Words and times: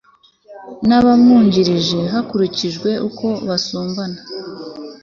n 0.87 0.89
abamwungirije 0.99 1.99
hakurikijwe 2.13 2.89
uko 3.07 3.27
basumbana 3.47 4.19